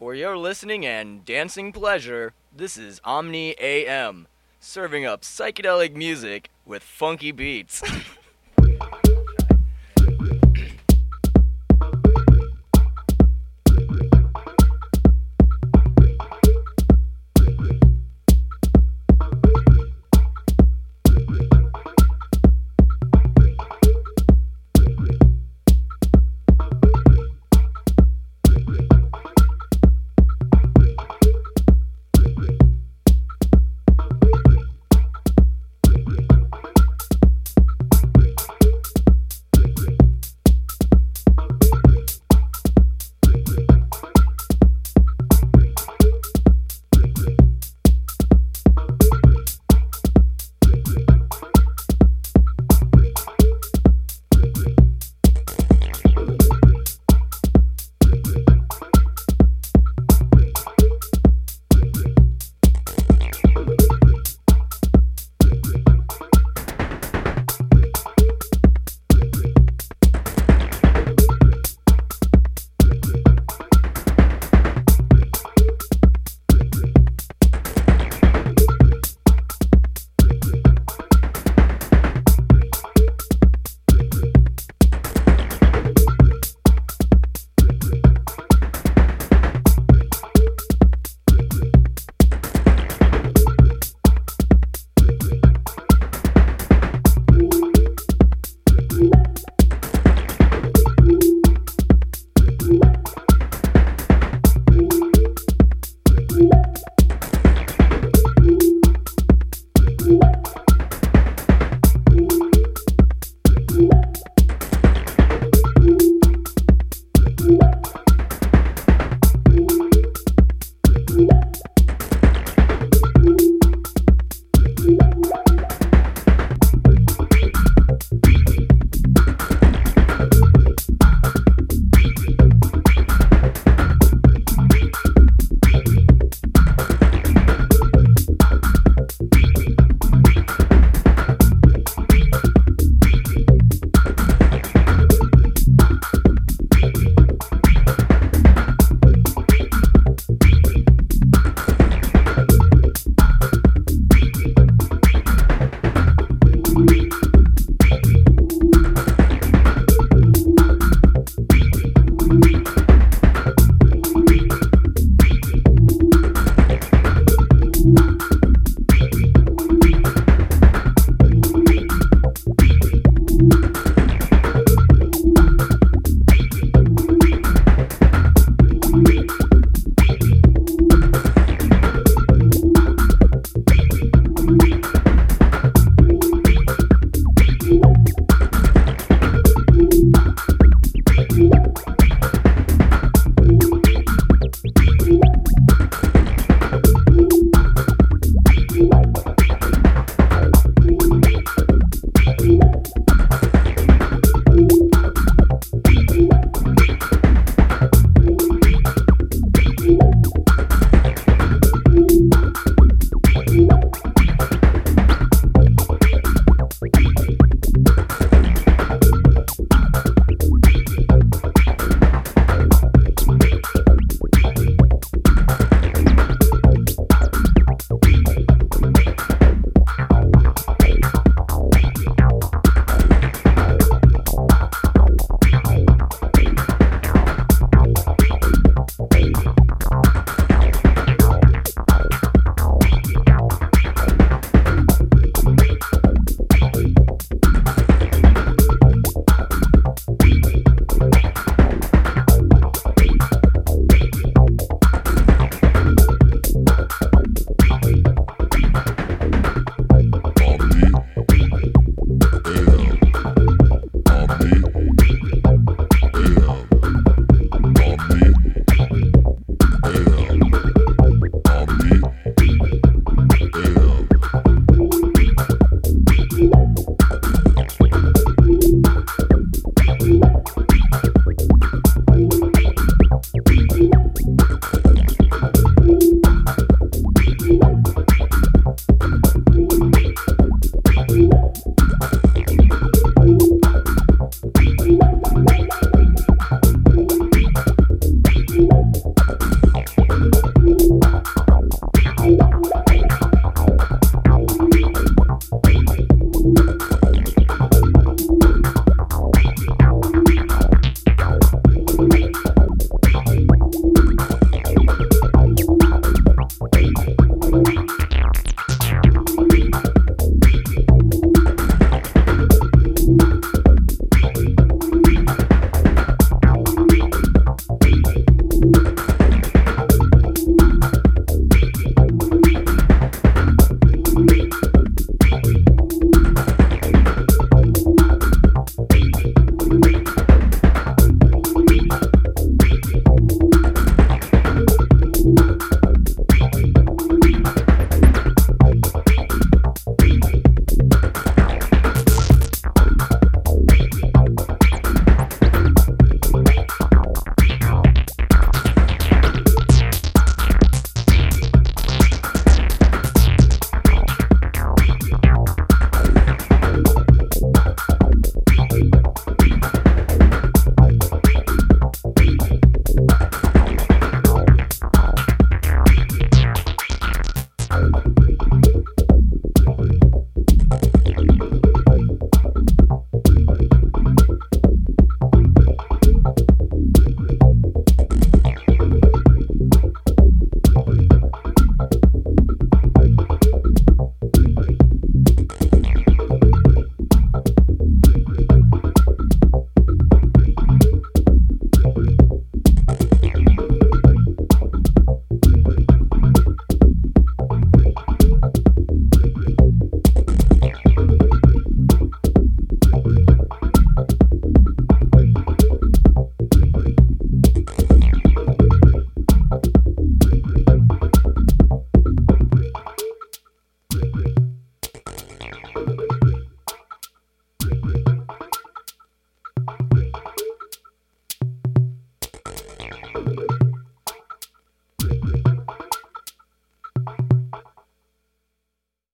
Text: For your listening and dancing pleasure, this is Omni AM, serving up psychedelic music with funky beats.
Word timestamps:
For 0.00 0.14
your 0.14 0.38
listening 0.38 0.86
and 0.86 1.26
dancing 1.26 1.72
pleasure, 1.72 2.32
this 2.56 2.78
is 2.78 3.02
Omni 3.04 3.54
AM, 3.60 4.28
serving 4.58 5.04
up 5.04 5.20
psychedelic 5.20 5.94
music 5.94 6.48
with 6.64 6.82
funky 6.82 7.32
beats. 7.32 7.82